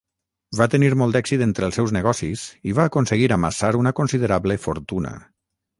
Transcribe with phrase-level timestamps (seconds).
[0.59, 5.19] Va tenir molt d'èxit en els seus negocis i va aconseguir amassar una considerable fortuna.